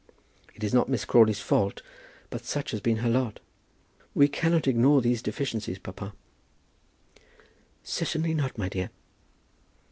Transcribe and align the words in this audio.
It 0.55 0.63
is 0.63 0.73
not 0.73 0.89
Miss 0.89 1.05
Crawley's 1.05 1.41
fault, 1.41 1.83
but 2.31 2.43
such 2.43 2.71
has 2.71 2.81
been 2.81 2.97
her 3.05 3.07
lot. 3.07 3.39
We 4.15 4.27
cannot 4.27 4.67
ignore 4.67 4.99
these 4.99 5.21
deficiencies, 5.21 5.77
papa." 5.77 6.15
"Certainly 7.83 8.33
not, 8.33 8.57
my 8.57 8.67
dear." 8.67 8.89